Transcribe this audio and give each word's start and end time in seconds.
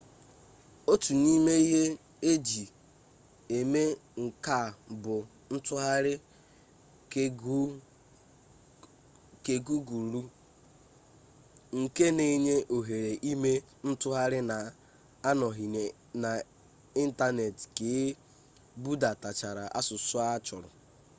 otu 0.91 1.11
n'ime 1.23 1.53
ihe 1.65 1.83
eji 2.31 2.65
eme 3.57 3.83
nke 4.23 4.51
a 4.63 4.65
bụ 5.01 5.15
ntụgharị 5.53 6.13
kegugulụ 9.45 10.21
nke 11.79 12.05
na-enye 12.17 12.55
ohere 12.75 13.11
ime 13.31 13.51
ntụgharị 13.89 14.39
na-anọghị 14.51 15.65
n'ịntanetị 15.73 17.63
ka 17.77 17.85
e 18.01 18.01
budatachara 18.83 19.63
asụsụ 19.79 20.15
a 20.27 20.27
chọrọ 20.45 20.69